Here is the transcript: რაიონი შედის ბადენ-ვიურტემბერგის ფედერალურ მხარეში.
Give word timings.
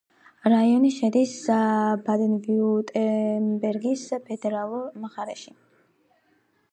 რაიონი 0.51 0.87
შედის 0.93 1.33
ბადენ-ვიურტემბერგის 2.07 4.07
ფედერალურ 4.31 4.89
მხარეში. 5.05 5.55